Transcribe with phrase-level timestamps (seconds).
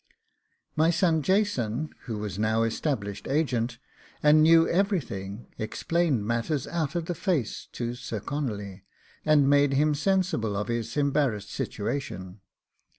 [0.75, 3.77] My son Jason, who was now established agent,
[4.23, 8.81] and knew everything, explained matters out of the face to Sir Conolly,
[9.25, 12.39] and made him sensible of his embarrassed situation.